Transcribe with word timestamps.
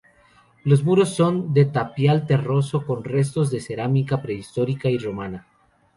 Los 0.63 0.83
muros 0.83 1.13
son 1.15 1.53
de 1.53 1.65
tapial 1.65 2.25
terroso, 2.25 2.87
con 2.87 3.03
restos 3.03 3.51
de 3.51 3.59
cerámica 3.61 4.19
prehistórica 4.19 4.89
y 4.89 4.97
romana. 4.97 5.45